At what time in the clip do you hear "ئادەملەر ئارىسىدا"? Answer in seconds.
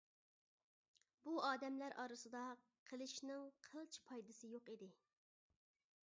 1.49-2.41